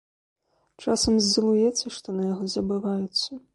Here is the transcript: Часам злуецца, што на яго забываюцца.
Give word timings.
Часам 0.85 1.19
злуецца, 1.27 1.85
што 1.99 2.07
на 2.17 2.23
яго 2.33 2.51
забываюцца. 2.57 3.31